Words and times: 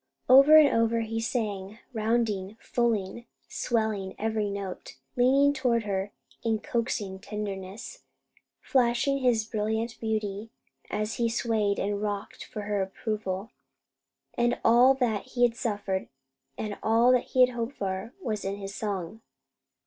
Over 0.27 0.57
and 0.57 0.69
over 0.69 1.01
he 1.01 1.19
sang, 1.19 1.77
rounding, 1.93 2.57
fulling, 2.59 3.27
swelling 3.47 4.15
every 4.17 4.49
note, 4.49 4.95
leaning 5.15 5.53
toward 5.53 5.83
her 5.83 6.11
in 6.41 6.57
coaxing 6.57 7.19
tenderness, 7.19 7.99
flashing 8.61 9.19
his 9.19 9.43
brilliant 9.43 9.99
beauty 9.99 10.49
as 10.89 11.17
he 11.17 11.29
swayed 11.29 11.77
and 11.77 12.01
rocked, 12.01 12.45
for 12.45 12.61
her 12.61 12.81
approval; 12.81 13.51
and 14.33 14.59
all 14.65 14.95
that 14.95 15.23
he 15.37 15.43
had 15.43 15.55
suffered 15.55 16.07
and 16.57 16.79
all 16.81 17.11
that 17.11 17.25
he 17.25 17.45
hoped 17.45 17.75
for 17.77 18.11
was 18.19 18.43
in 18.43 18.55
his 18.55 18.73
song. 18.73 19.21